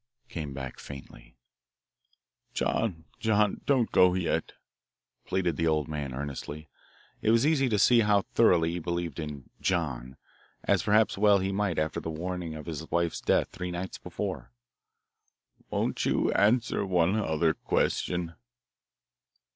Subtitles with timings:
[0.01, 0.27] Rap!
[0.29, 0.33] rap!
[0.33, 1.35] came back faintly:
[2.55, 4.53] "John, John, don't go yet,"
[5.25, 6.69] pleaded the old man earnestly.
[7.21, 10.17] It was easy to see how thoroughly he believed in "John,"
[10.63, 14.51] as perhaps well he might after the warning of his wife's death three nights before.
[15.69, 18.33] "Won't you answer one other question?"